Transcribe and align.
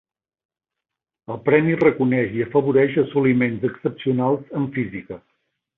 El 1.35 1.39
premi 1.51 1.75
reconeix 1.83 2.33
i 2.39 2.43
afavoreix 2.49 2.99
assoliments 3.05 3.71
excepcionals 3.73 4.53
en 4.63 4.71
física. 4.81 5.25